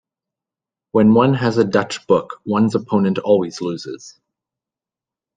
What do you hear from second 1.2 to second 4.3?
has a Dutch book, one's opponent always loses.